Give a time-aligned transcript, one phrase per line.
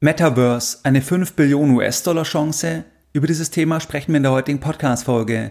[0.00, 2.84] Metaverse, eine 5 Billionen US-Dollar Chance?
[3.12, 5.50] Über dieses Thema sprechen wir in der heutigen Podcast-Folge.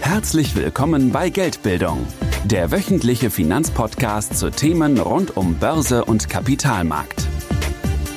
[0.00, 2.04] Herzlich willkommen bei Geldbildung,
[2.44, 7.28] der wöchentliche Finanzpodcast zu Themen rund um Börse und Kapitalmarkt.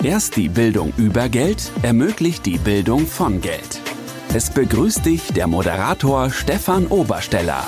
[0.02, 3.82] Erst die Bildung über Geld ermöglicht die Bildung von Geld.
[4.34, 7.68] Es begrüßt dich der Moderator Stefan Obersteller.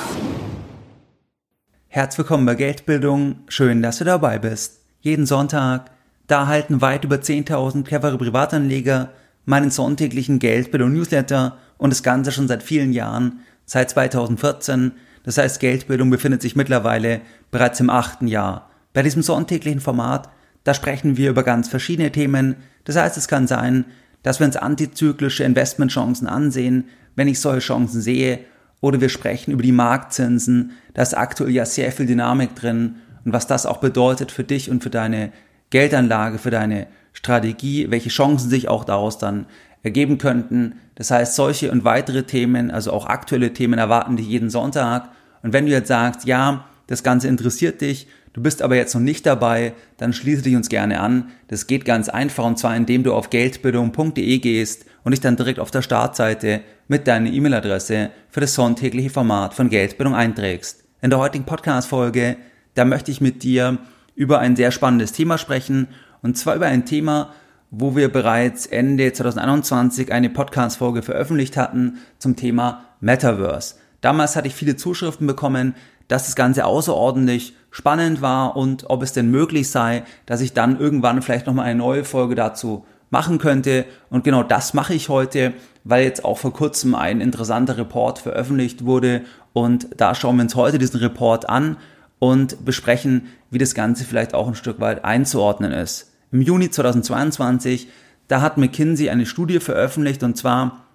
[1.90, 3.44] Herzlich willkommen bei Geldbildung.
[3.50, 5.92] Schön, dass du dabei bist jeden Sonntag.
[6.28, 9.12] Da erhalten weit über 10.000 clevere Privatanleger
[9.46, 14.94] meinen sonntäglichen Geldbildung Newsletter und das Ganze schon seit vielen Jahren, seit 2014.
[15.24, 17.22] Das heißt, Geldbildung befindet sich mittlerweile
[17.52, 18.72] bereits im achten Jahr.
[18.94, 20.30] Bei diesem sonntäglichen Format,
[20.64, 22.56] da sprechen wir über ganz verschiedene Themen.
[22.86, 23.86] Das heißt, es kann sein,
[24.24, 26.86] dass wir uns antizyklische Investmentchancen ansehen,
[27.16, 28.40] wenn ich solche Chancen sehe,
[28.82, 30.72] oder wir sprechen über die Marktzinsen.
[30.94, 34.70] Da ist aktuell ja sehr viel Dynamik drin und was das auch bedeutet für dich
[34.70, 35.32] und für deine
[35.72, 39.48] Geldanlage, für deine Strategie, welche Chancen sich auch daraus dann
[39.84, 40.76] ergeben könnten.
[40.96, 45.10] Das heißt, solche und weitere Themen, also auch aktuelle Themen erwarten dich jeden Sonntag.
[45.44, 49.02] Und wenn du jetzt sagst, ja, das Ganze interessiert dich, du bist aber jetzt noch
[49.02, 51.30] nicht dabei, dann schließe dich uns gerne an.
[51.48, 55.60] Das geht ganz einfach und zwar indem du auf geldbildung.de gehst und dich dann direkt
[55.60, 60.84] auf der Startseite mit deiner E-Mail-Adresse für das sonntägliche Format von Geldbildung einträgst.
[61.02, 62.38] In der heutigen Podcast-Folge
[62.76, 63.80] da möchte ich mit dir
[64.16, 65.88] über ein sehr spannendes Thema sprechen.
[66.22, 67.32] Und zwar über ein Thema,
[67.72, 73.76] wo wir bereits Ende 2021 eine Podcast-Folge veröffentlicht hatten zum Thema Metaverse.
[74.02, 75.76] Damals hatte ich viele Zuschriften bekommen,
[76.08, 80.80] dass das Ganze außerordentlich spannend war und ob es denn möglich sei, dass ich dann
[80.80, 83.86] irgendwann vielleicht nochmal eine neue Folge dazu machen könnte.
[84.10, 85.54] Und genau das mache ich heute,
[85.84, 89.22] weil jetzt auch vor kurzem ein interessanter Report veröffentlicht wurde.
[89.54, 91.78] Und da schauen wir uns heute diesen Report an
[92.26, 96.12] und besprechen, wie das Ganze vielleicht auch ein Stück weit einzuordnen ist.
[96.32, 97.88] Im Juni 2022,
[98.28, 100.86] da hat McKinsey eine Studie veröffentlicht und zwar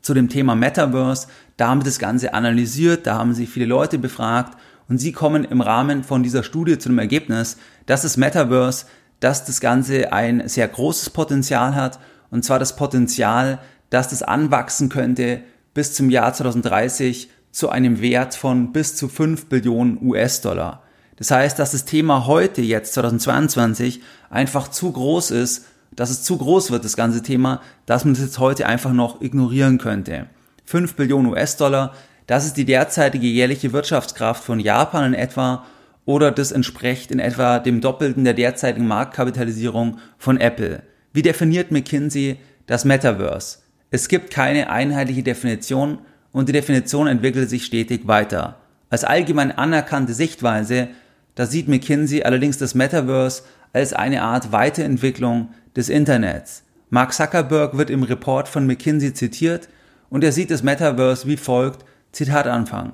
[0.00, 1.28] zu dem Thema Metaverse.
[1.58, 4.56] Da haben sie das Ganze analysiert, da haben sie viele Leute befragt
[4.88, 8.86] und sie kommen im Rahmen von dieser Studie zu dem Ergebnis, dass das Metaverse,
[9.20, 11.98] dass das Ganze ein sehr großes Potenzial hat
[12.30, 13.58] und zwar das Potenzial,
[13.90, 15.42] dass das anwachsen könnte
[15.74, 20.84] bis zum Jahr 2030 zu einem Wert von bis zu 5 Billionen US-Dollar.
[21.16, 26.38] Das heißt, dass das Thema heute, jetzt 2022, einfach zu groß ist, dass es zu
[26.38, 30.28] groß wird, das ganze Thema, dass man es jetzt heute einfach noch ignorieren könnte.
[30.66, 31.94] 5 Billionen US-Dollar,
[32.28, 35.64] das ist die derzeitige jährliche Wirtschaftskraft von Japan in etwa
[36.04, 40.84] oder das entspricht in etwa dem Doppelten der derzeitigen Marktkapitalisierung von Apple.
[41.12, 42.36] Wie definiert McKinsey
[42.68, 43.58] das Metaverse?
[43.90, 45.98] Es gibt keine einheitliche Definition
[46.38, 48.58] und die Definition entwickelt sich stetig weiter.
[48.90, 50.86] Als allgemein anerkannte Sichtweise,
[51.34, 56.62] da sieht McKinsey allerdings das Metaverse als eine Art Weiterentwicklung des Internets.
[56.90, 59.68] Mark Zuckerberg wird im Report von McKinsey zitiert
[60.10, 62.92] und er sieht das Metaverse wie folgt, Zitat Anfang.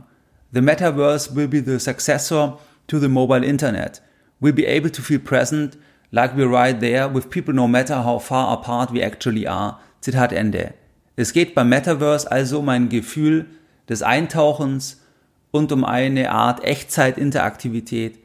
[0.54, 4.00] The Metaverse will be the successor to the mobile Internet.
[4.40, 5.76] We'll be able to feel present
[6.10, 9.80] like we're right there with people no matter how far apart we actually are.
[10.00, 10.72] Zitat Ende.
[11.16, 13.46] Es geht beim Metaverse also um ein Gefühl
[13.88, 15.02] des Eintauchens
[15.50, 18.18] und um eine Art Echtzeit-Interaktivität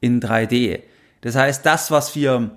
[0.00, 0.80] in 3D.
[1.22, 2.52] Das heißt, das, was wir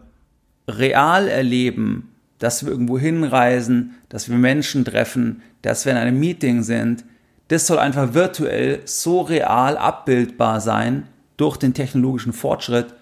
[0.68, 6.64] real erleben, dass wir irgendwo hinreisen, dass wir Menschen treffen, dass wir in einem Meeting
[6.64, 7.04] sind,
[7.48, 11.08] das soll einfach virtuell so real abbildbar sein
[11.38, 12.94] durch den technologischen Fortschritt,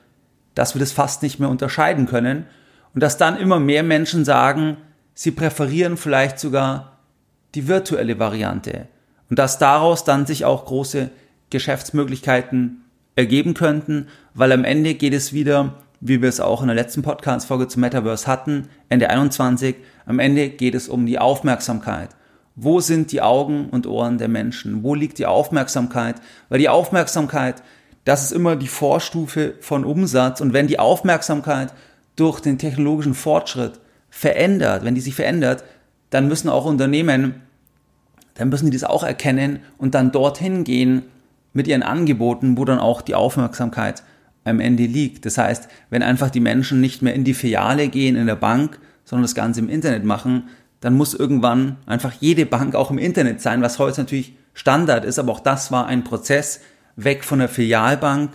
[0.56, 2.46] dass wir das fast nicht mehr unterscheiden können
[2.94, 4.78] und dass dann immer mehr Menschen sagen,
[5.18, 7.00] sie präferieren vielleicht sogar
[7.56, 8.88] die virtuelle Variante
[9.32, 11.10] und dass daraus dann sich auch große
[11.50, 12.84] Geschäftsmöglichkeiten
[13.16, 17.02] ergeben könnten, weil am Ende geht es wieder, wie wir es auch in der letzten
[17.02, 22.10] Podcast-Folge zum Metaverse hatten, Ende 21, am Ende geht es um die Aufmerksamkeit.
[22.56, 24.84] Wo sind die Augen und Ohren der Menschen?
[24.84, 26.18] Wo liegt die Aufmerksamkeit?
[26.50, 27.64] Weil die Aufmerksamkeit,
[28.06, 31.74] das ist immer die Vorstufe von Umsatz und wenn die Aufmerksamkeit
[32.16, 33.80] durch den technologischen Fortschritt
[34.18, 35.64] verändert, wenn die sich verändert,
[36.10, 37.36] dann müssen auch Unternehmen,
[38.34, 41.04] dann müssen die das auch erkennen und dann dorthin gehen
[41.54, 44.02] mit ihren Angeboten, wo dann auch die Aufmerksamkeit
[44.44, 45.28] am Ende liegt.
[45.28, 48.80] Das heißt, wenn einfach die Menschen nicht mehr in die Filiale gehen in der Bank,
[49.06, 50.50] sondern das Ganze im Internet machen,
[50.80, 55.20] dann muss irgendwann einfach jede Bank auch im Internet sein, was heute natürlich Standard ist,
[55.20, 56.62] aber auch das war ein Prozess
[56.96, 58.32] weg von der Filialbank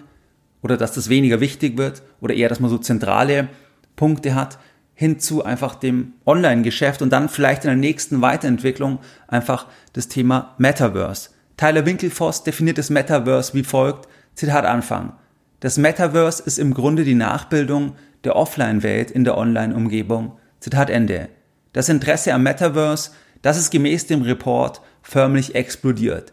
[0.63, 3.49] oder dass das weniger wichtig wird oder eher, dass man so zentrale
[3.97, 4.59] Punkte hat
[4.95, 10.55] hin zu einfach dem Online-Geschäft und dann vielleicht in der nächsten Weiterentwicklung einfach das Thema
[10.59, 11.31] Metaverse.
[11.57, 15.13] Tyler Winkelfoss definiert das Metaverse wie folgt, Zitat Anfang.
[15.61, 17.93] Das Metaverse ist im Grunde die Nachbildung
[18.25, 20.39] der Offline-Welt in der Online-Umgebung.
[20.61, 21.29] Zitat Ende.
[21.73, 23.11] Das Interesse am Metaverse,
[23.43, 26.33] das ist gemäß dem Report förmlich explodiert.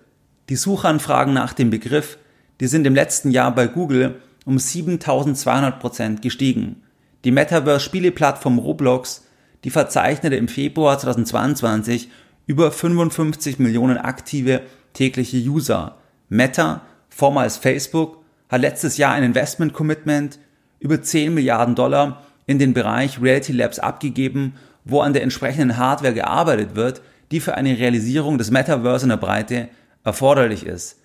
[0.50, 2.18] Die Suchanfragen nach dem Begriff,
[2.60, 4.16] die sind im letzten Jahr bei Google
[4.46, 6.84] um 7200 Prozent gestiegen.
[7.26, 9.26] Die Metaverse-Spieleplattform Roblox,
[9.64, 12.10] die verzeichnete im Februar 2022
[12.48, 14.62] über 55 Millionen aktive
[14.94, 15.98] tägliche User.
[16.30, 20.40] Meta, vormals Facebook, hat letztes Jahr ein Investment Commitment
[20.80, 24.56] über 10 Milliarden Dollar in den Bereich Reality Labs abgegeben,
[24.86, 27.02] wo an der entsprechenden Hardware gearbeitet wird,
[27.32, 29.70] die für eine Realisierung des Metaverse in der Breite
[30.04, 30.98] erforderlich ist.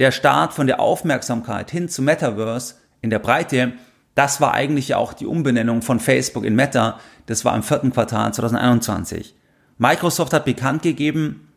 [0.00, 3.72] Der Start von der Aufmerksamkeit hin zu Metaverse in der Breite,
[4.14, 7.92] das war eigentlich ja auch die Umbenennung von Facebook in Meta, das war im vierten
[7.92, 9.34] Quartal 2021.
[9.78, 11.48] Microsoft hat bekannt gegeben,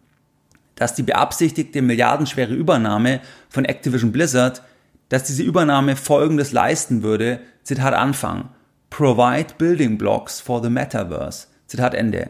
[0.76, 4.62] dass die beabsichtigte milliardenschwere Übernahme von Activision Blizzard,
[5.10, 8.50] dass diese Übernahme folgendes leisten würde, Zitat Anfang,
[8.90, 12.30] provide building blocks for the Metaverse, Zitat Ende.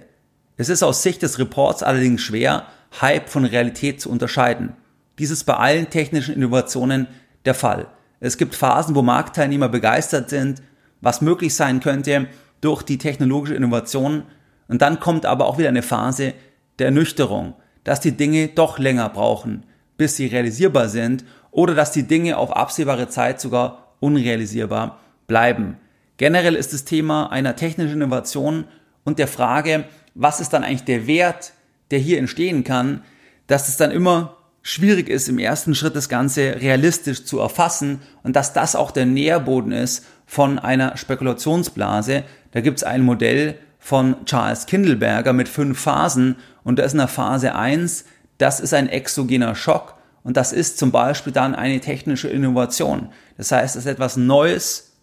[0.58, 2.66] Es ist aus Sicht des Reports allerdings schwer,
[3.02, 4.74] Hype von Realität zu unterscheiden.
[5.20, 7.08] Dies ist bei allen technischen Innovationen
[7.46, 7.88] der Fall.
[8.26, 10.64] Es gibt Phasen, wo Marktteilnehmer begeistert sind,
[11.00, 12.28] was möglich sein könnte
[12.60, 14.24] durch die technologische Innovation,
[14.68, 16.34] und dann kommt aber auch wieder eine Phase
[16.80, 19.64] der Ernüchterung, dass die Dinge doch länger brauchen,
[19.96, 25.78] bis sie realisierbar sind oder dass die Dinge auf absehbare Zeit sogar unrealisierbar bleiben.
[26.18, 28.64] Generell ist das Thema einer technischen Innovation
[29.04, 29.86] und der Frage,
[30.16, 31.54] was ist dann eigentlich der Wert,
[31.92, 33.04] der hier entstehen kann,
[33.46, 34.36] dass es dann immer
[34.68, 39.06] schwierig ist, im ersten Schritt das Ganze realistisch zu erfassen und dass das auch der
[39.06, 42.24] Nährboden ist von einer Spekulationsblase.
[42.50, 46.98] Da gibt es ein Modell, von Charles Kindleberger mit fünf Phasen und da ist in
[46.98, 48.06] der Phase 1,
[48.40, 53.10] das ist ein exogener Schock und das ist zum Beispiel dann eine technische Innovation.
[53.38, 54.96] Das heißt, dass etwas Neues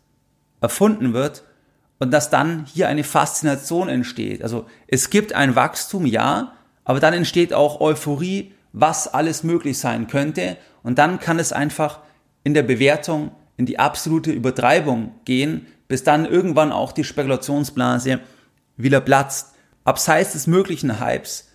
[0.60, 1.44] erfunden wird
[2.00, 4.42] und dass dann hier eine Faszination entsteht.
[4.42, 10.06] Also es gibt ein Wachstum, ja, aber dann entsteht auch Euphorie, was alles möglich sein
[10.06, 12.00] könnte und dann kann es einfach
[12.44, 18.20] in der Bewertung in die absolute Übertreibung gehen, bis dann irgendwann auch die Spekulationsblase
[18.76, 19.54] wieder platzt.
[19.84, 21.48] Abseits des möglichen Hypes,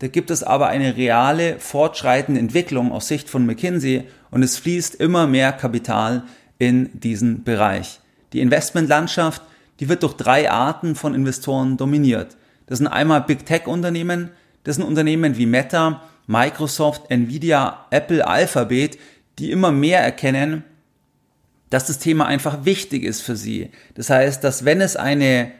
[0.00, 4.96] da gibt es aber eine reale, fortschreitende Entwicklung aus Sicht von McKinsey und es fließt
[4.96, 6.24] immer mehr Kapital
[6.58, 8.00] in diesen Bereich.
[8.32, 9.42] Die Investmentlandschaft,
[9.80, 12.36] die wird durch drei Arten von Investoren dominiert.
[12.66, 14.30] Das sind einmal Big Tech Unternehmen,
[14.64, 18.98] das sind Unternehmen wie Meta, Microsoft, Nvidia, Apple, Alphabet,
[19.38, 20.64] die immer mehr erkennen,
[21.70, 23.70] dass das Thema einfach wichtig ist für sie.
[23.94, 25.52] Das heißt, dass wenn es eine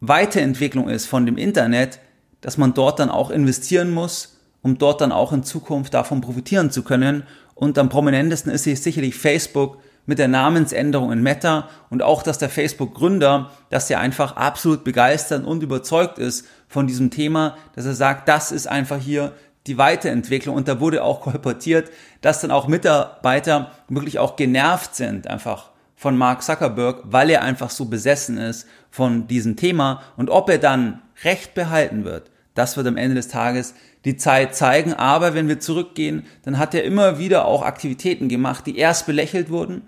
[0.00, 2.00] Weiterentwicklung ist von dem Internet,
[2.40, 6.70] dass man dort dann auch investieren muss, um dort dann auch in Zukunft davon profitieren
[6.70, 7.22] zu können.
[7.54, 12.48] Und am prominentesten ist sicherlich Facebook mit der Namensänderung in Meta und auch, dass der
[12.48, 18.28] Facebook-Gründer, dass er einfach absolut begeistert und überzeugt ist von diesem Thema, dass er sagt,
[18.28, 19.32] das ist einfach hier
[19.66, 21.90] die Weiterentwicklung und da wurde auch kolportiert,
[22.20, 27.70] dass dann auch Mitarbeiter wirklich auch genervt sind, einfach von Mark Zuckerberg, weil er einfach
[27.70, 30.02] so besessen ist von diesem Thema.
[30.16, 33.74] Und ob er dann Recht behalten wird, das wird am Ende des Tages
[34.04, 34.92] die Zeit zeigen.
[34.94, 39.50] Aber wenn wir zurückgehen, dann hat er immer wieder auch Aktivitäten gemacht, die erst belächelt
[39.50, 39.82] wurden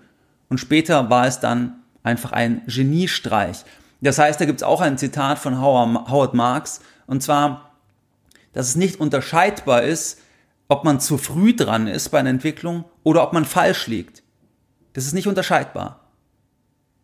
[0.49, 3.63] und später war es dann einfach ein Geniestreich.
[4.01, 7.68] Das heißt, da gibt es auch ein Zitat von Howard Marks, und zwar,
[8.53, 10.19] dass es nicht unterscheidbar ist,
[10.67, 14.23] ob man zu früh dran ist bei einer Entwicklung oder ob man falsch liegt.
[14.93, 16.11] Das ist nicht unterscheidbar.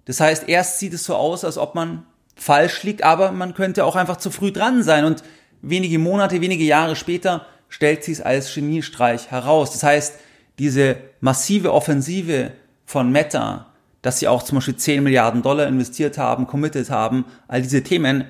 [0.05, 3.85] Das heißt, erst sieht es so aus, als ob man falsch liegt, aber man könnte
[3.85, 5.23] auch einfach zu früh dran sein und
[5.61, 9.71] wenige Monate, wenige Jahre später stellt sich es als Geniestreich heraus.
[9.71, 10.15] Das heißt,
[10.59, 12.51] diese massive Offensive
[12.85, 13.67] von Meta,
[14.01, 18.25] dass sie auch zum Beispiel 10 Milliarden Dollar investiert haben, committed haben, all diese Themen,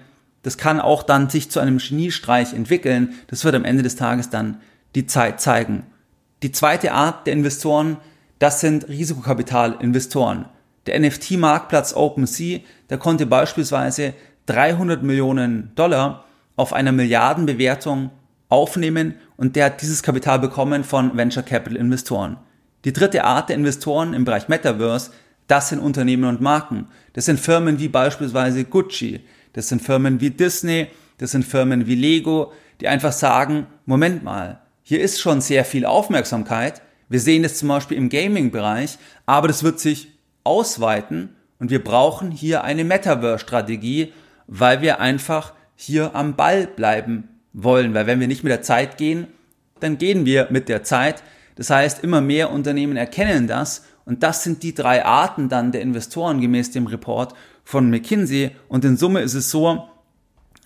[0.46, 3.16] das kann auch dann sich zu einem Geniestreich entwickeln.
[3.28, 4.62] Das wird am Ende des Tages dann
[4.94, 5.84] die Zeit zeigen.
[6.44, 7.98] Die zweite Art der Investoren
[8.40, 10.46] das sind Risikokapitalinvestoren.
[10.88, 12.60] Der NFT-Marktplatz OpenSea,
[12.90, 14.14] der konnte beispielsweise
[14.48, 16.25] 300 Millionen Dollar
[16.56, 18.12] auf einer Milliardenbewertung
[18.50, 22.38] aufnehmen und der hat dieses Kapital bekommen von Venture Capital Investoren.
[22.84, 25.12] Die dritte Art der Investoren im Bereich Metaverse,
[25.48, 26.88] das sind Unternehmen und Marken.
[27.14, 29.22] Das sind Firmen wie beispielsweise Gucci,
[29.55, 34.59] das sind Firmen wie Disney, das sind Firmen wie Lego, die einfach sagen, Moment mal,
[34.83, 39.63] hier ist schon sehr viel Aufmerksamkeit, wir sehen es zum Beispiel im Gaming-Bereich, aber das
[39.63, 40.09] wird sich
[40.43, 44.12] ausweiten und wir brauchen hier eine Metaverse-Strategie,
[44.47, 48.97] weil wir einfach hier am Ball bleiben wollen, weil wenn wir nicht mit der Zeit
[48.97, 49.27] gehen,
[49.79, 51.24] dann gehen wir mit der Zeit.
[51.55, 55.81] Das heißt, immer mehr Unternehmen erkennen das Und das sind die drei Arten dann der
[55.81, 57.33] Investoren gemäß dem Report
[57.65, 58.51] von McKinsey.
[58.69, 59.84] Und in Summe ist es so,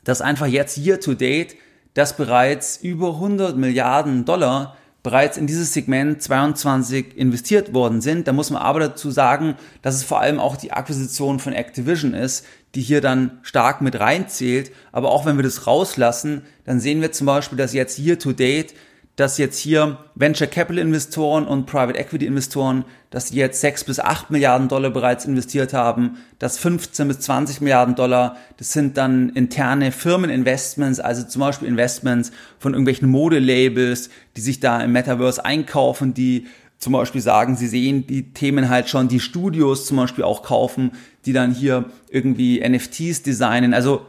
[0.03, 1.55] dass einfach jetzt year to date,
[1.95, 8.27] dass bereits über 100 Milliarden Dollar bereits in dieses Segment 22 investiert worden sind.
[8.27, 12.13] Da muss man aber dazu sagen, dass es vor allem auch die Akquisition von Activision
[12.13, 14.71] ist, die hier dann stark mit reinzählt.
[14.91, 18.33] Aber auch wenn wir das rauslassen, dann sehen wir zum Beispiel, dass jetzt year to
[18.33, 18.73] date
[19.19, 23.99] dass jetzt hier Venture Capital Investoren und Private Equity Investoren, dass sie jetzt 6 bis
[23.99, 29.27] 8 Milliarden Dollar bereits investiert haben, dass 15 bis 20 Milliarden Dollar, das sind dann
[29.31, 36.13] interne Firmeninvestments, also zum Beispiel Investments von irgendwelchen Modelabels, die sich da im Metaverse einkaufen,
[36.13, 36.47] die
[36.77, 40.91] zum Beispiel sagen, sie sehen die Themen halt schon, die Studios zum Beispiel auch kaufen,
[41.25, 43.73] die dann hier irgendwie NFTs designen.
[43.73, 44.05] Also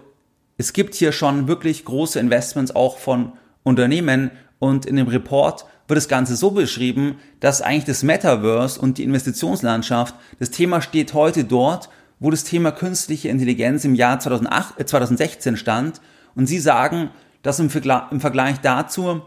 [0.56, 3.32] es gibt hier schon wirklich große Investments auch von
[3.64, 8.98] Unternehmen und in dem Report wird das Ganze so beschrieben, dass eigentlich das Metaverse und
[8.98, 11.88] die Investitionslandschaft, das Thema steht heute dort,
[12.20, 16.00] wo das Thema künstliche Intelligenz im Jahr 2008, äh 2016 stand.
[16.36, 17.10] Und sie sagen,
[17.42, 19.22] dass im, Vergleich, im Vergleich dazu,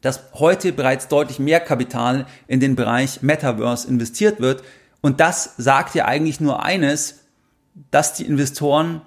[0.00, 4.62] dass heute bereits deutlich mehr Kapital in den Bereich Metaverse investiert wird.
[5.02, 7.20] Und das sagt ja eigentlich nur eines,
[7.90, 9.02] dass die Investoren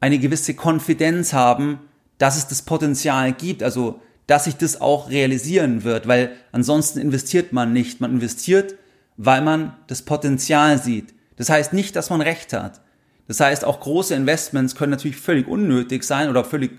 [0.00, 1.78] eine gewisse Konfidenz haben,
[2.18, 3.62] dass es das Potenzial gibt.
[3.62, 8.00] Also dass sich das auch realisieren wird, weil ansonsten investiert man nicht.
[8.00, 8.76] Man investiert,
[9.16, 11.12] weil man das Potenzial sieht.
[11.34, 12.80] Das heißt nicht, dass man recht hat.
[13.26, 16.70] Das heißt, auch große Investments können natürlich völlig unnötig sein oder völlig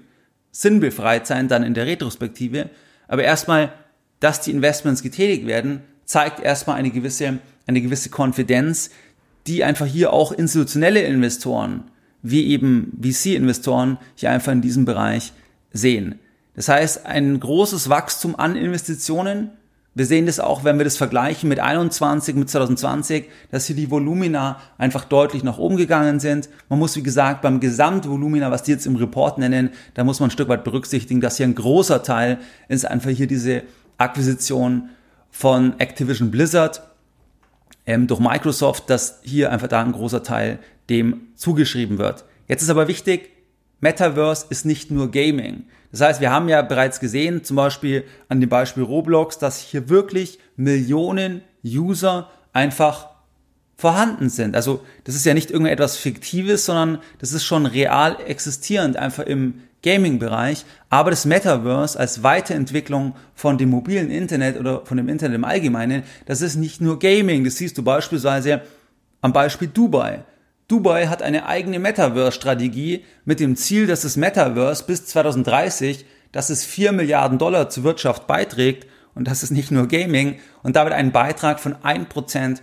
[0.51, 2.70] sinnbefreit sein dann in der Retrospektive.
[3.10, 3.74] Aber erstmal,
[4.22, 8.91] dass die Investments getätigt werden, zeigt erstmal eine gewisse, eine gewisse Konfidenz,
[9.46, 11.84] die einfach hier auch institutionelle Investoren,
[12.22, 15.34] wie eben VC-Investoren, hier einfach in diesem Bereich
[15.74, 16.17] sehen.
[16.62, 19.50] Das heißt, ein großes Wachstum an Investitionen.
[19.96, 23.89] Wir sehen das auch, wenn wir das vergleichen mit 21, mit 2020, dass hier die
[23.89, 26.50] Volumina einfach deutlich nach oben gegangen sind.
[26.70, 30.27] Man muss, wie gesagt, beim Gesamtvolumina, was die jetzt im Report nennen, da muss man
[30.27, 32.38] ein Stück weit berücksichtigen, dass hier ein großer Teil
[32.68, 33.63] ist einfach hier diese
[33.98, 34.89] Akquisition
[35.32, 36.84] von Activision Blizzard
[37.88, 40.60] ähm, durch Microsoft, dass hier einfach da ein großer Teil
[40.91, 42.24] dem zugeschrieben wird.
[42.48, 43.32] Jetzt ist aber wichtig,
[43.80, 45.63] Metaverse ist nicht nur Gaming.
[45.91, 49.89] Das heißt, wir haben ja bereits gesehen, zum Beispiel an dem Beispiel Roblox, dass hier
[49.89, 53.10] wirklich Millionen User einfach
[53.75, 54.55] vorhanden sind.
[54.55, 59.55] Also das ist ja nicht irgendetwas Fiktives, sondern das ist schon real existierend, einfach im
[59.81, 60.65] Gaming-Bereich.
[60.89, 66.03] Aber das Metaverse als Weiterentwicklung von dem mobilen Internet oder von dem Internet im Allgemeinen,
[66.27, 67.43] das ist nicht nur Gaming.
[67.43, 68.62] Das siehst du beispielsweise
[69.21, 70.24] am Beispiel Dubai.
[70.72, 76.63] Dubai hat eine eigene Metaverse-Strategie mit dem Ziel, dass das Metaverse bis 2030, dass es
[76.63, 81.12] 4 Milliarden Dollar zur Wirtschaft beiträgt und das ist nicht nur Gaming und damit einen
[81.12, 82.60] Beitrag von 1%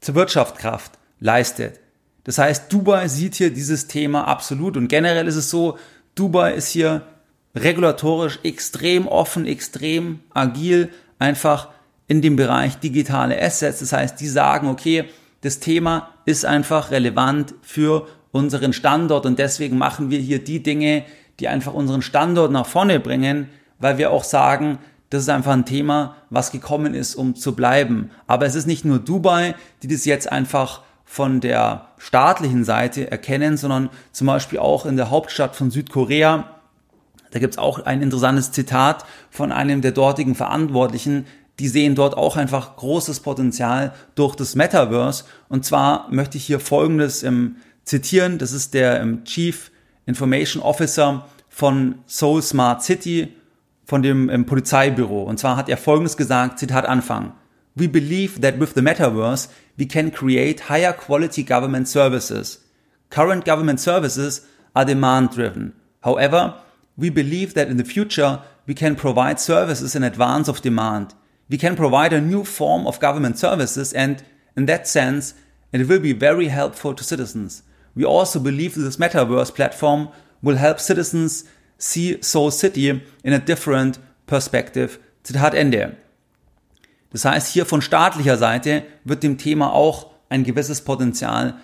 [0.00, 1.80] zur Wirtschaftskraft leistet.
[2.22, 5.78] Das heißt, Dubai sieht hier dieses Thema absolut und generell ist es so,
[6.14, 7.02] Dubai ist hier
[7.56, 11.70] regulatorisch extrem offen, extrem agil, einfach
[12.06, 13.80] in dem Bereich digitale Assets.
[13.80, 15.06] Das heißt, die sagen, okay,
[15.40, 21.04] das Thema ist einfach relevant für unseren Standort und deswegen machen wir hier die Dinge,
[21.40, 24.78] die einfach unseren Standort nach vorne bringen, weil wir auch sagen,
[25.10, 28.10] das ist einfach ein Thema, was gekommen ist, um zu bleiben.
[28.26, 33.56] Aber es ist nicht nur Dubai, die das jetzt einfach von der staatlichen Seite erkennen,
[33.56, 36.50] sondern zum Beispiel auch in der Hauptstadt von Südkorea.
[37.30, 41.24] Da gibt es auch ein interessantes Zitat von einem der dortigen Verantwortlichen,
[41.58, 45.24] die sehen dort auch einfach großes Potenzial durch das Metaverse.
[45.48, 48.38] Und zwar möchte ich hier Folgendes ähm, zitieren.
[48.38, 49.70] Das ist der ähm, Chief
[50.06, 53.34] Information Officer von Seoul Smart City,
[53.84, 55.22] von dem ähm, Polizeibüro.
[55.22, 57.32] Und zwar hat er Folgendes gesagt, Zitat Anfang.
[57.74, 62.64] We believe that with the Metaverse, we can create higher quality government services.
[63.10, 65.72] Current government services are demand driven.
[66.02, 66.60] However,
[66.96, 71.14] we believe that in the future, we can provide services in advance of demand
[71.48, 74.22] we can provide a new form of government services and
[74.56, 75.34] in that sense,
[75.72, 77.62] it will be very helpful to citizens.
[77.94, 80.08] We also believe this metaverse platform
[80.42, 81.44] will help citizens
[81.78, 84.98] see Seoul City in a different perspective.
[85.22, 85.96] Zitat Ende.
[87.10, 91.54] Das heißt, hier von staatlicher Seite wird dem Thema auch ein gewisses Potenzial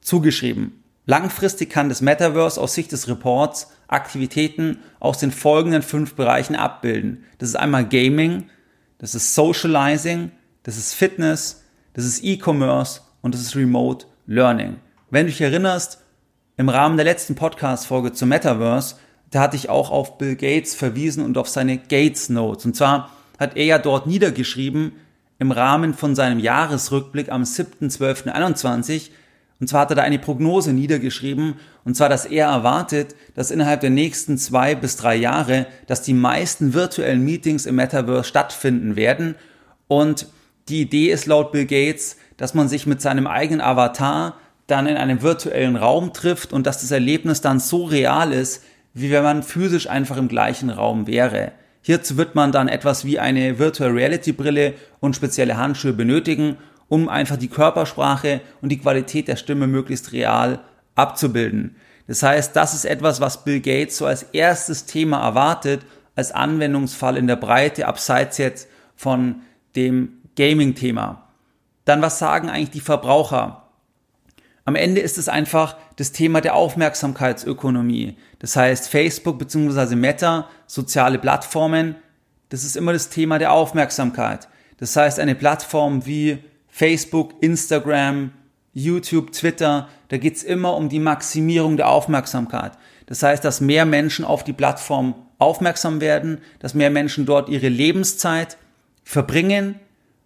[0.00, 0.82] zugeschrieben.
[1.06, 7.24] Langfristig kann das Metaverse aus Sicht des Reports Aktivitäten aus den folgenden fünf Bereichen abbilden.
[7.38, 8.48] Das ist einmal Gaming,
[9.04, 10.30] das ist Socializing,
[10.62, 14.76] das ist Fitness, das ist E-Commerce und das ist Remote Learning.
[15.10, 15.98] Wenn du dich erinnerst,
[16.56, 18.94] im Rahmen der letzten Podcast-Folge zum Metaverse,
[19.30, 22.64] da hatte ich auch auf Bill Gates verwiesen und auf seine Gates Notes.
[22.64, 24.92] Und zwar hat er ja dort niedergeschrieben,
[25.38, 29.10] im Rahmen von seinem Jahresrückblick am 7.12.21
[29.60, 33.80] und zwar hat er da eine Prognose niedergeschrieben, und zwar, dass er erwartet, dass innerhalb
[33.80, 39.36] der nächsten zwei bis drei Jahre, dass die meisten virtuellen Meetings im Metaverse stattfinden werden.
[39.86, 40.26] Und
[40.68, 44.96] die Idee ist laut Bill Gates, dass man sich mit seinem eigenen Avatar dann in
[44.96, 49.42] einem virtuellen Raum trifft und dass das Erlebnis dann so real ist, wie wenn man
[49.42, 51.52] physisch einfach im gleichen Raum wäre.
[51.82, 56.56] Hierzu wird man dann etwas wie eine Virtual Reality Brille und spezielle Handschuhe benötigen
[56.88, 60.60] um einfach die Körpersprache und die Qualität der Stimme möglichst real
[60.94, 61.76] abzubilden.
[62.06, 65.82] Das heißt, das ist etwas, was Bill Gates so als erstes Thema erwartet,
[66.16, 69.42] als Anwendungsfall in der Breite, abseits jetzt von
[69.74, 71.28] dem Gaming-Thema.
[71.84, 73.68] Dann, was sagen eigentlich die Verbraucher?
[74.64, 78.16] Am Ende ist es einfach das Thema der Aufmerksamkeitsökonomie.
[78.38, 79.94] Das heißt, Facebook bzw.
[79.94, 81.96] Meta, soziale Plattformen,
[82.48, 84.48] das ist immer das Thema der Aufmerksamkeit.
[84.78, 86.38] Das heißt, eine Plattform wie
[86.76, 88.32] Facebook, Instagram,
[88.72, 92.72] YouTube, Twitter, da geht's immer um die Maximierung der Aufmerksamkeit.
[93.06, 97.68] Das heißt, dass mehr Menschen auf die Plattform aufmerksam werden, dass mehr Menschen dort ihre
[97.68, 98.56] Lebenszeit
[99.04, 99.76] verbringen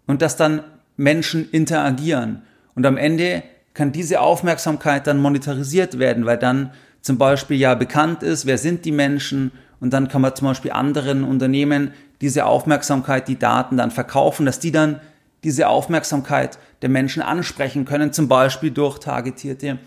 [0.07, 0.65] und dass dann
[0.97, 2.41] Menschen interagieren.
[2.75, 3.43] Und am Ende
[3.75, 6.71] kann diese Aufmerksamkeit dann monetarisiert werden, weil dann
[7.03, 10.73] zum Beispiel ja bekannt ist, wer sind die Menschen und dann kann man zum Beispiel
[10.73, 15.03] anderen Unternehmen diese Aufmerksamkeit, die Daten dann verkaufen, dass die dann
[15.45, 19.79] diese Aufmerksamkeit der Menschen ansprechen können, zum Beispiel durch targetierte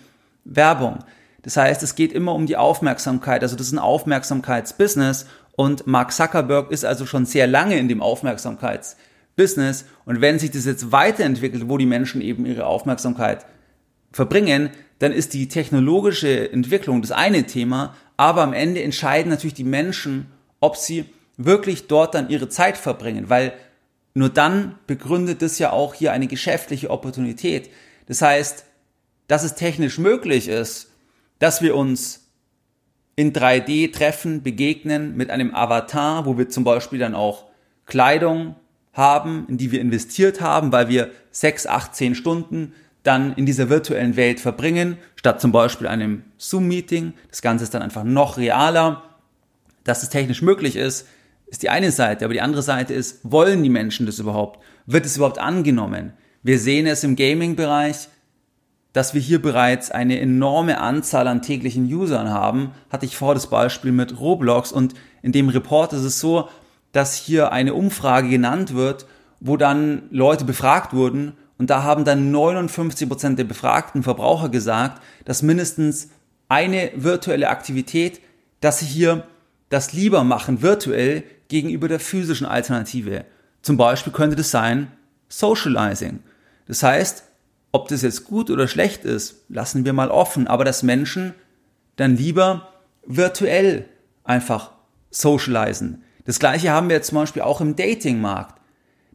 [0.43, 0.99] Werbung.
[1.43, 3.43] Das heißt, es geht immer um die Aufmerksamkeit.
[3.43, 8.01] Also das ist ein Aufmerksamkeitsbusiness und Mark Zuckerberg ist also schon sehr lange in dem
[8.01, 9.85] Aufmerksamkeitsbusiness.
[10.05, 13.45] Und wenn sich das jetzt weiterentwickelt, wo die Menschen eben ihre Aufmerksamkeit
[14.11, 19.63] verbringen, dann ist die technologische Entwicklung das eine Thema, aber am Ende entscheiden natürlich die
[19.63, 20.27] Menschen,
[20.59, 21.05] ob sie
[21.37, 23.53] wirklich dort dann ihre Zeit verbringen, weil
[24.13, 27.69] nur dann begründet es ja auch hier eine geschäftliche Opportunität.
[28.07, 28.65] Das heißt,
[29.27, 30.91] dass es technisch möglich ist,
[31.39, 32.27] dass wir uns
[33.15, 37.45] in 3D treffen, begegnen mit einem Avatar, wo wir zum Beispiel dann auch
[37.85, 38.55] Kleidung
[38.93, 43.69] haben, in die wir investiert haben, weil wir sechs, acht, zehn Stunden dann in dieser
[43.69, 47.13] virtuellen Welt verbringen, statt zum Beispiel einem Zoom-Meeting.
[47.29, 49.03] Das Ganze ist dann einfach noch realer.
[49.83, 51.07] Dass es technisch möglich ist,
[51.51, 54.63] ist die eine Seite, aber die andere Seite ist, wollen die Menschen das überhaupt?
[54.85, 56.13] Wird es überhaupt angenommen?
[56.43, 58.07] Wir sehen es im Gaming-Bereich,
[58.93, 62.71] dass wir hier bereits eine enorme Anzahl an täglichen Usern haben.
[62.89, 66.47] Hatte ich vor das Beispiel mit Roblox und in dem Report ist es so,
[66.93, 69.05] dass hier eine Umfrage genannt wird,
[69.41, 75.01] wo dann Leute befragt wurden und da haben dann 59 Prozent der befragten Verbraucher gesagt,
[75.25, 76.09] dass mindestens
[76.47, 78.21] eine virtuelle Aktivität,
[78.61, 79.27] dass sie hier
[79.71, 83.25] das lieber machen virtuell gegenüber der physischen Alternative.
[83.61, 84.91] Zum Beispiel könnte das sein
[85.29, 86.19] Socializing.
[86.67, 87.23] Das heißt,
[87.71, 91.33] ob das jetzt gut oder schlecht ist, lassen wir mal offen, aber dass Menschen
[91.95, 92.73] dann lieber
[93.05, 93.85] virtuell
[94.25, 94.71] einfach
[95.09, 96.03] socialisen.
[96.25, 98.59] Das gleiche haben wir jetzt zum Beispiel auch im Datingmarkt.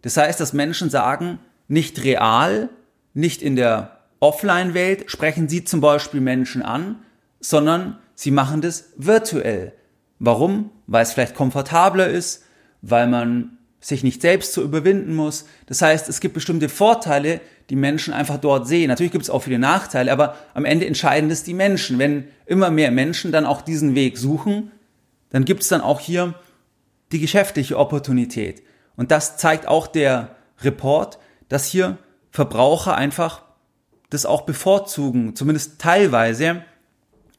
[0.03, 1.39] Das heißt, dass Menschen sagen,
[1.69, 2.71] nicht real,
[3.13, 7.03] nicht in der Offline-Welt sprechen sie zum Beispiel Menschen an,
[7.41, 9.75] sondern sie machen das virtuell.
[10.19, 10.71] Warum?
[10.87, 12.45] Weil es vielleicht komfortabler ist,
[12.83, 15.47] weil man sich nicht selbst zu überwinden muss.
[15.67, 18.89] Das heißt, es gibt bestimmte Vorteile, die Menschen einfach dort sehen.
[18.89, 21.99] Natürlich gibt es auch viele Nachteile, aber am Ende entscheiden es die Menschen.
[21.99, 24.73] Wenn immer mehr Menschen dann auch diesen Weg suchen,
[25.31, 26.35] dann gibt es dann auch hier
[27.13, 28.63] die geschäftliche Opportunität.
[28.97, 31.99] Und das zeigt auch der Report, dass hier
[32.31, 33.43] Verbraucher einfach
[34.11, 36.63] das auch bevorzugen, zumindest teilweise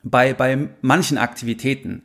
[0.03, 2.03] bei, bei manchen Aktivitäten.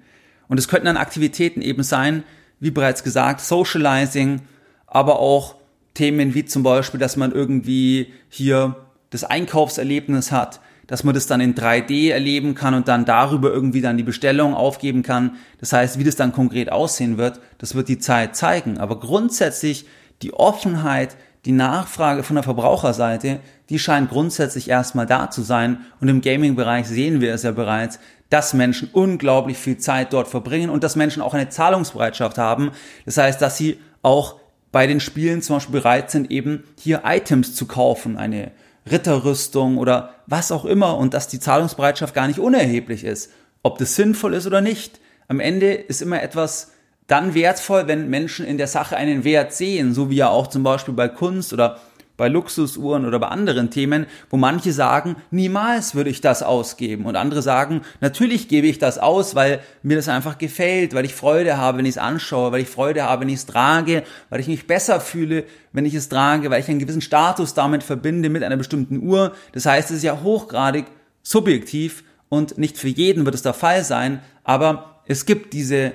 [0.53, 2.25] Und es könnten dann Aktivitäten eben sein,
[2.61, 4.43] wie bereits gesagt, Socializing,
[4.87, 5.55] aber auch
[5.95, 8.77] Themen wie zum Beispiel, dass man irgendwie hier
[9.09, 13.81] das Einkaufserlebnis hat, dass man das dann in 3D erleben kann und dann darüber irgendwie
[13.81, 15.37] dann die Bestellung aufgeben kann.
[15.59, 18.77] Das heißt, wie das dann konkret aussehen wird, das wird die Zeit zeigen.
[18.77, 19.87] Aber grundsätzlich
[20.21, 25.79] die Offenheit, die Nachfrage von der Verbraucherseite, die scheint grundsätzlich erstmal da zu sein.
[25.99, 27.99] Und im Gaming-Bereich sehen wir es ja bereits,
[28.33, 32.71] dass Menschen unglaublich viel Zeit dort verbringen und dass Menschen auch eine Zahlungsbereitschaft haben.
[33.05, 34.37] Das heißt, dass sie auch
[34.73, 38.51] bei den Spielen zum Beispiel bereit sind, eben hier Items zu kaufen, eine
[38.91, 43.31] Ritterrüstung oder was auch immer und dass die Zahlungsbereitschaft gar nicht unerheblich ist.
[43.63, 44.99] Ob das sinnvoll ist oder nicht.
[45.29, 46.73] Am Ende ist immer etwas
[47.07, 50.63] dann wertvoll, wenn Menschen in der Sache einen Wert sehen, so wie ja auch zum
[50.63, 51.81] Beispiel bei Kunst oder
[52.17, 57.17] bei Luxusuhren oder bei anderen Themen, wo manche sagen, niemals würde ich das ausgeben und
[57.17, 61.57] andere sagen, natürlich gebe ich das aus, weil mir das einfach gefällt, weil ich Freude
[61.57, 64.49] habe, wenn ich es anschaue, weil ich Freude habe, wenn ich es trage, weil ich
[64.49, 68.43] mich besser fühle, wenn ich es trage, weil ich einen gewissen Status damit verbinde mit
[68.43, 69.33] einer bestimmten Uhr.
[69.53, 70.87] Das heißt, es ist ja hochgradig
[71.23, 75.93] subjektiv und nicht für jeden wird es der Fall sein, aber es gibt diese,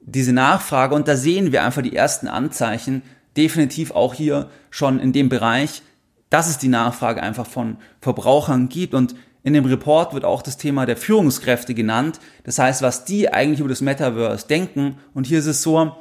[0.00, 3.02] diese Nachfrage und da sehen wir einfach die ersten Anzeichen,
[3.36, 5.82] definitiv auch hier schon in dem Bereich,
[6.30, 10.58] dass es die Nachfrage einfach von Verbrauchern gibt und in dem Report wird auch das
[10.58, 12.20] Thema der Führungskräfte genannt.
[12.44, 14.98] Das heißt, was die eigentlich über das Metaverse denken.
[15.14, 15.96] Und hier ist es so,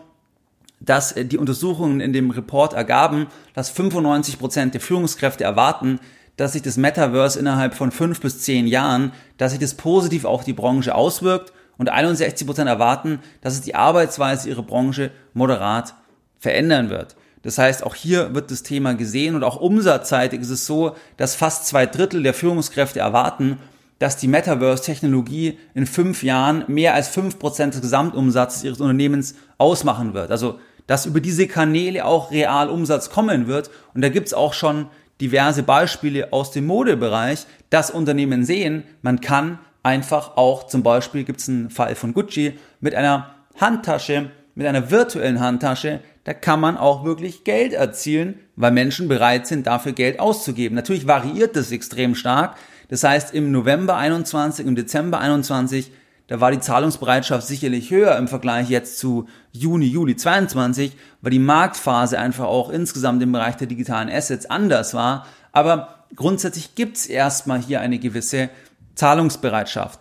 [0.81, 5.99] dass die Untersuchungen in dem Report ergaben, dass 95 Prozent der Führungskräfte erwarten,
[6.35, 10.43] dass sich das Metaverse innerhalb von fünf bis zehn Jahren, dass sich das positiv auf
[10.43, 15.95] die Branche auswirkt und 61 Prozent erwarten, dass es die Arbeitsweise ihrer Branche moderat
[16.39, 17.15] verändern wird.
[17.41, 21.35] Das heißt, auch hier wird das Thema gesehen und auch umsatzseitig ist es so, dass
[21.35, 23.57] fast zwei Drittel der Führungskräfte erwarten,
[23.99, 30.13] dass die Metaverse-Technologie in fünf Jahren mehr als fünf Prozent des Gesamtumsatzes ihres Unternehmens ausmachen
[30.13, 30.31] wird.
[30.31, 33.69] Also, dass über diese Kanäle auch real Umsatz kommen wird.
[33.93, 34.87] Und da gibt's auch schon
[35.21, 41.47] diverse Beispiele aus dem Modebereich, dass Unternehmen sehen, man kann einfach auch, zum Beispiel gibt's
[41.47, 47.05] einen Fall von Gucci, mit einer Handtasche, mit einer virtuellen Handtasche da kann man auch
[47.05, 50.75] wirklich Geld erzielen, weil Menschen bereit sind, dafür Geld auszugeben.
[50.75, 52.55] Natürlich variiert das extrem stark.
[52.87, 55.91] Das heißt, im November 21, im Dezember 21,
[56.27, 61.39] da war die Zahlungsbereitschaft sicherlich höher im Vergleich jetzt zu Juni, Juli 22, weil die
[61.39, 65.25] Marktphase einfach auch insgesamt im Bereich der digitalen Assets anders war.
[65.51, 68.49] Aber grundsätzlich gibt's erstmal hier eine gewisse
[68.93, 69.99] Zahlungsbereitschaft.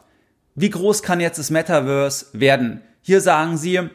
[0.54, 2.82] Wie groß kann jetzt das Metaverse werden?
[3.00, 3.88] Hier sagen sie,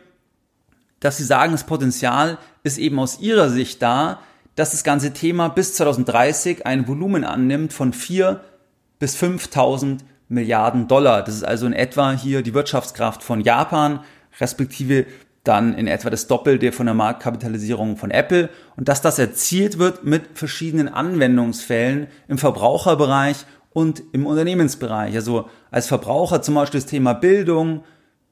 [1.03, 4.19] dass sie sagen, das Potenzial ist eben aus ihrer Sicht da,
[4.55, 8.39] dass das ganze Thema bis 2030 ein Volumen annimmt von 4
[8.99, 11.21] bis 5.000 Milliarden Dollar.
[11.21, 13.99] Das ist also in etwa hier die Wirtschaftskraft von Japan,
[14.39, 15.05] respektive
[15.43, 20.05] dann in etwa das Doppelte von der Marktkapitalisierung von Apple und dass das erzielt wird
[20.05, 25.13] mit verschiedenen Anwendungsfällen im Verbraucherbereich und im Unternehmensbereich.
[25.15, 27.83] Also als Verbraucher zum Beispiel das Thema Bildung,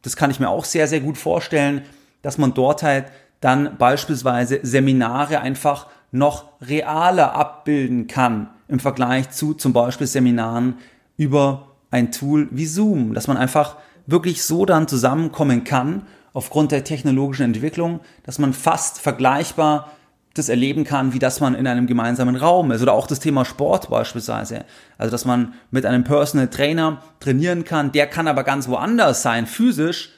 [0.04, 1.82] das kann ich mir auch sehr, sehr gut vorstellen
[2.22, 3.06] dass man dort halt
[3.40, 10.76] dann beispielsweise Seminare einfach noch realer abbilden kann im Vergleich zu zum Beispiel Seminaren
[11.18, 16.04] über ein Tool wie Zoom, dass man einfach wirklich so dann zusammenkommen kann
[16.34, 19.92] aufgrund der technologischen Entwicklung, dass man fast vergleichbar
[20.34, 22.82] das erleben kann, wie das man in einem gemeinsamen Raum ist.
[22.82, 24.64] Oder auch das Thema Sport beispielsweise.
[24.98, 29.46] Also, dass man mit einem Personal Trainer trainieren kann, der kann aber ganz woanders sein,
[29.46, 30.12] physisch,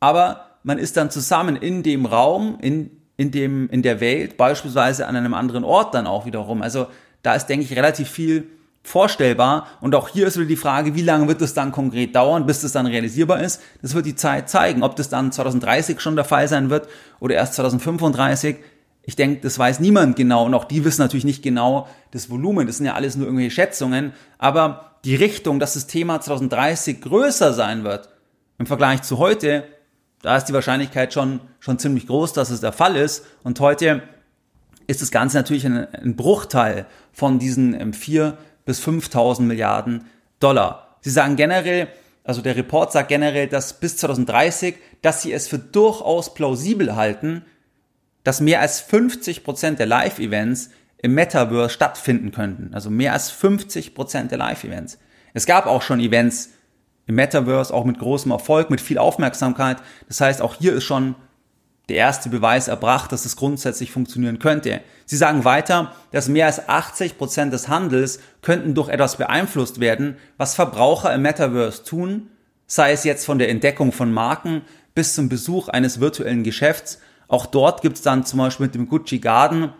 [0.00, 5.06] aber man ist dann zusammen in dem Raum, in, in, dem, in der Welt, beispielsweise
[5.06, 6.60] an einem anderen Ort dann auch wiederum.
[6.60, 6.88] Also
[7.22, 8.48] da ist, denke ich, relativ viel
[8.82, 9.68] vorstellbar.
[9.80, 12.62] Und auch hier ist wieder die Frage, wie lange wird es dann konkret dauern, bis
[12.62, 13.62] das dann realisierbar ist.
[13.80, 14.82] Das wird die Zeit zeigen.
[14.82, 16.88] Ob das dann 2030 schon der Fall sein wird
[17.20, 18.56] oder erst 2035.
[19.04, 20.46] Ich denke, das weiß niemand genau.
[20.46, 22.66] Und auch die wissen natürlich nicht genau das Volumen.
[22.66, 24.14] Das sind ja alles nur irgendwelche Schätzungen.
[24.38, 28.08] Aber die Richtung, dass das Thema 2030 größer sein wird
[28.58, 29.62] im Vergleich zu heute,
[30.26, 33.24] da ist die Wahrscheinlichkeit schon, schon ziemlich groß, dass es der Fall ist.
[33.44, 34.02] Und heute
[34.88, 38.32] ist das Ganze natürlich ein, ein Bruchteil von diesen 4 ähm,
[38.64, 40.06] bis 5.000 Milliarden
[40.40, 40.96] Dollar.
[41.00, 41.86] Sie sagen generell,
[42.24, 47.44] also der Report sagt generell, dass bis 2030, dass sie es für durchaus plausibel halten,
[48.24, 52.74] dass mehr als 50 Prozent der Live-Events im Metaverse stattfinden könnten.
[52.74, 54.98] Also mehr als 50 Prozent der Live-Events.
[55.34, 56.50] Es gab auch schon Events
[57.06, 59.78] im Metaverse, auch mit großem Erfolg, mit viel Aufmerksamkeit.
[60.08, 61.14] Das heißt, auch hier ist schon
[61.88, 64.80] der erste Beweis erbracht, dass es grundsätzlich funktionieren könnte.
[65.04, 70.16] Sie sagen weiter, dass mehr als 80 Prozent des Handels könnten durch etwas beeinflusst werden,
[70.36, 72.30] was Verbraucher im Metaverse tun,
[72.66, 74.62] sei es jetzt von der Entdeckung von Marken
[74.96, 77.00] bis zum Besuch eines virtuellen Geschäfts.
[77.28, 79.72] Auch dort gibt es dann zum Beispiel mit dem Gucci Garden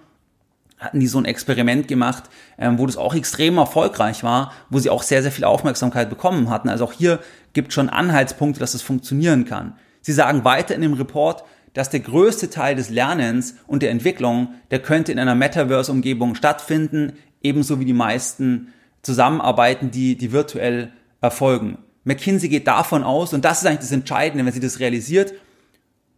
[0.79, 2.25] hatten die so ein Experiment gemacht,
[2.59, 6.51] ähm, wo das auch extrem erfolgreich war, wo sie auch sehr, sehr viel Aufmerksamkeit bekommen
[6.51, 6.69] hatten.
[6.69, 7.21] Also auch hier
[7.53, 9.75] gibt schon Anhaltspunkte, dass es funktionieren kann.
[10.03, 14.55] Sie sagen weiter in dem Report, dass der größte Teil des Lernens und der Entwicklung,
[14.71, 21.79] der könnte in einer Metaverse-Umgebung stattfinden, ebenso wie die meisten Zusammenarbeiten, die, die virtuell erfolgen.
[22.05, 25.35] McKinsey geht davon aus, und das ist eigentlich das Entscheidende, wenn sie das realisiert,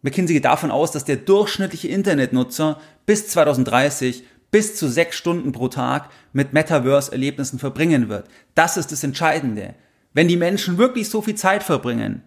[0.02, 5.68] McKinsey geht davon aus, dass der durchschnittliche Internetnutzer bis 2030 bis zu sechs Stunden pro
[5.68, 8.28] Tag mit Metaverse-Erlebnissen verbringen wird.
[8.54, 9.74] Das ist das Entscheidende.
[10.14, 12.22] Wenn die Menschen wirklich so viel Zeit verbringen,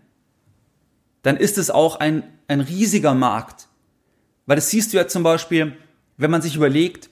[1.24, 3.68] dann ist es auch ein, ein riesiger Markt.
[4.46, 5.76] Weil das siehst du ja zum Beispiel,
[6.18, 7.10] wenn man sich überlegt,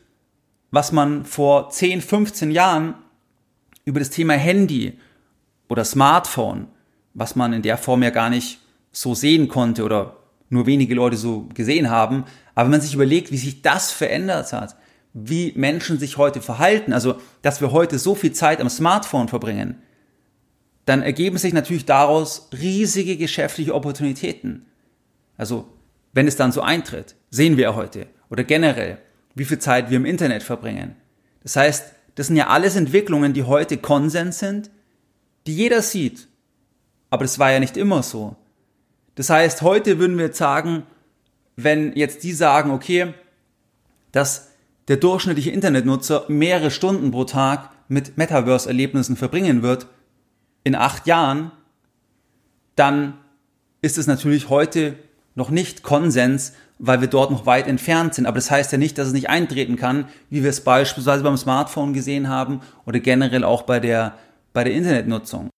[0.72, 2.96] was man vor 10, 15 Jahren
[3.86, 5.00] über das Thema Handy
[5.68, 6.68] oder Smartphone,
[7.14, 8.60] was man in der Form ja gar nicht
[8.92, 10.18] so sehen konnte oder
[10.50, 12.26] nur wenige Leute so gesehen haben.
[12.56, 14.76] Aber wenn man sich überlegt, wie sich das verändert hat,
[15.14, 19.82] wie Menschen sich heute verhalten, also dass wir heute so viel Zeit am Smartphone verbringen,
[20.86, 24.66] dann ergeben sich natürlich daraus riesige geschäftliche Opportunitäten.
[25.38, 25.68] Also
[26.14, 28.98] wenn es dann so eintritt, sehen wir heute oder generell,
[29.36, 30.96] wie viel Zeit wir im Internet verbringen.
[31.44, 34.70] Das heißt, das sind ja alles Entwicklungen, die heute Konsens sind,
[35.48, 36.28] die jeder sieht.
[37.10, 38.36] Aber das war ja nicht immer so.
[39.16, 40.84] Das heißt, heute würden wir jetzt sagen,
[41.56, 43.14] wenn jetzt die sagen, okay,
[44.12, 44.49] dass
[44.90, 49.88] der durchschnittliche Internetnutzer mehrere Stunden pro Tag mit Metaverse-Erlebnissen verbringen wird,
[50.64, 51.52] in acht Jahren,
[52.76, 53.14] dann
[53.82, 54.96] ist es natürlich heute
[55.36, 58.26] noch nicht Konsens, weil wir dort noch weit entfernt sind.
[58.26, 61.38] Aber das heißt ja nicht, dass es nicht eintreten kann, wie wir es beispielsweise beim
[61.38, 64.16] Smartphone gesehen haben oder generell auch bei der,
[64.54, 65.50] bei der Internetnutzung.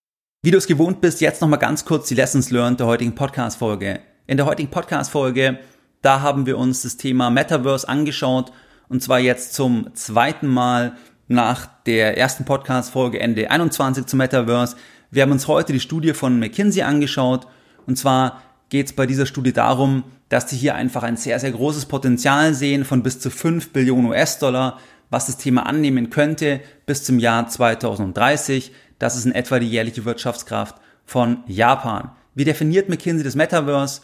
[0.43, 4.01] Wie du es gewohnt bist, jetzt nochmal ganz kurz die Lessons learned der heutigen Podcast-Folge.
[4.27, 5.59] In der heutigen Podcast-Folge,
[6.01, 8.51] da haben wir uns das Thema Metaverse angeschaut
[8.91, 10.97] und zwar jetzt zum zweiten Mal
[11.29, 14.75] nach der ersten Podcast-Folge Ende 21 zum Metaverse.
[15.09, 17.47] Wir haben uns heute die Studie von McKinsey angeschaut
[17.87, 21.51] und zwar geht es bei dieser Studie darum, dass die hier einfach ein sehr, sehr
[21.51, 24.77] großes Potenzial sehen von bis zu 5 Billionen US-Dollar,
[25.09, 28.73] was das Thema annehmen könnte bis zum Jahr 2030.
[28.99, 30.75] Das ist in etwa die jährliche Wirtschaftskraft
[31.05, 32.11] von Japan.
[32.35, 34.01] Wie definiert McKinsey das Metaverse?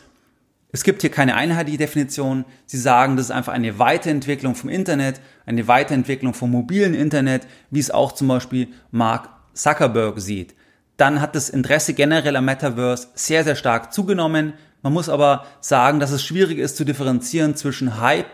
[0.72, 2.46] Es gibt hier keine einheitliche Definition.
[2.66, 7.80] Sie sagen, das ist einfach eine Weiterentwicklung vom Internet, eine Weiterentwicklung vom mobilen Internet, wie
[7.80, 10.56] es auch zum Beispiel Mark Zuckerberg sieht.
[10.98, 14.54] Dann hat das Interesse generell am Metaverse sehr, sehr stark zugenommen.
[14.82, 18.28] Man muss aber sagen, dass es schwierig ist zu differenzieren zwischen Hype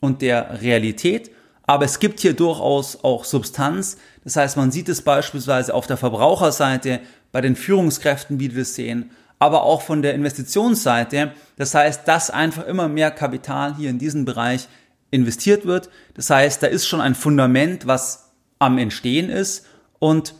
[0.00, 1.30] und der Realität.
[1.66, 3.98] Aber es gibt hier durchaus auch Substanz.
[4.24, 7.00] Das heißt, man sieht es beispielsweise auf der Verbraucherseite,
[7.30, 11.32] bei den Führungskräften, wie wir das sehen, aber auch von der Investitionsseite.
[11.56, 14.68] Das heißt, dass einfach immer mehr Kapital hier in diesen Bereich
[15.10, 15.90] investiert wird.
[16.14, 19.66] Das heißt, da ist schon ein Fundament, was am Entstehen ist
[19.98, 20.34] und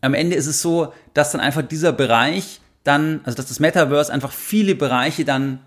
[0.00, 4.12] am Ende ist es so, dass dann einfach dieser Bereich dann, also dass das Metaverse
[4.12, 5.60] einfach viele Bereiche dann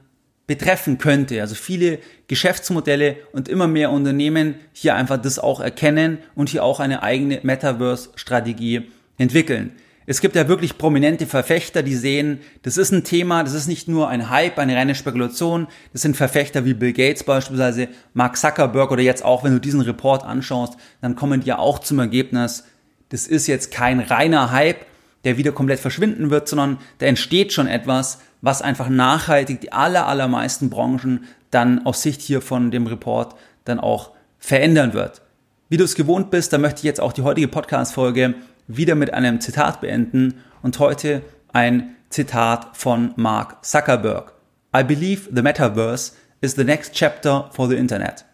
[0.47, 1.41] betreffen könnte.
[1.41, 6.79] Also viele Geschäftsmodelle und immer mehr Unternehmen hier einfach das auch erkennen und hier auch
[6.79, 9.71] eine eigene Metaverse-Strategie entwickeln.
[10.07, 13.87] Es gibt ja wirklich prominente Verfechter, die sehen, das ist ein Thema, das ist nicht
[13.87, 18.91] nur ein Hype, eine reine Spekulation, das sind Verfechter wie Bill Gates beispielsweise, Mark Zuckerberg
[18.91, 22.65] oder jetzt auch, wenn du diesen Report anschaust, dann kommen die ja auch zum Ergebnis,
[23.09, 24.85] das ist jetzt kein reiner Hype,
[25.23, 30.07] der wieder komplett verschwinden wird, sondern da entsteht schon etwas, was einfach nachhaltig die aller,
[30.07, 35.23] allermeisten Branchen dann aus Sicht hier von dem Report dann auch verändern wird.
[35.67, 38.35] Wie du es gewohnt bist, da möchte ich jetzt auch die heutige Podcast-Folge
[38.67, 41.21] wieder mit einem Zitat beenden und heute
[41.53, 44.33] ein Zitat von Mark Zuckerberg.
[44.75, 48.25] I believe the metaverse is the next chapter for the Internet.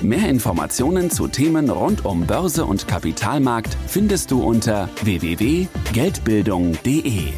[0.00, 7.32] Mehr Informationen zu Themen rund um Börse und Kapitalmarkt findest du unter www.geldbildung.de.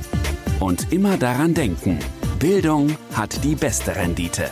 [0.61, 1.99] Und immer daran denken,
[2.39, 4.51] Bildung hat die beste Rendite.